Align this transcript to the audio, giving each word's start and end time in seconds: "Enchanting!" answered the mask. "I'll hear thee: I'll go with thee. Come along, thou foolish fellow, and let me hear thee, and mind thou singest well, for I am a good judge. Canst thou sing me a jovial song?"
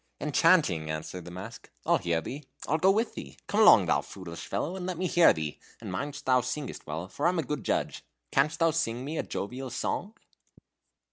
"Enchanting!" 0.19 0.89
answered 0.89 1.25
the 1.25 1.29
mask. 1.29 1.69
"I'll 1.85 1.99
hear 1.99 2.21
thee: 2.21 2.45
I'll 2.67 2.79
go 2.79 2.89
with 2.89 3.13
thee. 3.13 3.37
Come 3.45 3.59
along, 3.59 3.85
thou 3.85 4.01
foolish 4.01 4.47
fellow, 4.47 4.75
and 4.75 4.87
let 4.87 4.97
me 4.97 5.05
hear 5.05 5.31
thee, 5.31 5.59
and 5.79 5.91
mind 5.91 6.19
thou 6.25 6.41
singest 6.41 6.87
well, 6.87 7.07
for 7.07 7.27
I 7.27 7.29
am 7.29 7.37
a 7.37 7.43
good 7.43 7.63
judge. 7.63 8.03
Canst 8.31 8.57
thou 8.57 8.71
sing 8.71 9.05
me 9.05 9.19
a 9.19 9.23
jovial 9.23 9.69
song?" 9.69 10.15